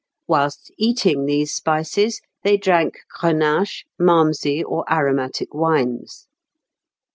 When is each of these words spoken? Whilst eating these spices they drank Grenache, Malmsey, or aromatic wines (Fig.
Whilst 0.27 0.71
eating 0.79 1.27
these 1.27 1.53
spices 1.53 2.21
they 2.41 2.57
drank 2.57 3.01
Grenache, 3.19 3.83
Malmsey, 3.99 4.63
or 4.63 4.83
aromatic 4.91 5.53
wines 5.53 6.23
(Fig. 6.23 6.29